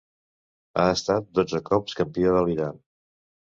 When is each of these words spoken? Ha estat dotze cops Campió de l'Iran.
Ha 0.75 0.85
estat 0.93 1.29
dotze 1.41 1.63
cops 1.69 2.01
Campió 2.03 2.35
de 2.41 2.43
l'Iran. 2.51 2.85